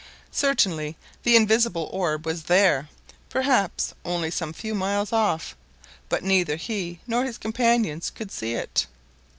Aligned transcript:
Certainly, 0.31 0.97
the 1.21 1.35
invisible 1.35 1.87
orb 1.93 2.25
was 2.25 2.45
there, 2.45 2.89
perhaps 3.29 3.93
only 4.03 4.31
some 4.31 4.51
few 4.51 4.73
miles 4.73 5.13
off; 5.13 5.55
but 6.09 6.23
neither 6.23 6.55
he 6.55 6.99
nor 7.05 7.23
his 7.23 7.37
companions 7.37 8.09
could 8.09 8.31
see 8.31 8.55
it. 8.55 8.87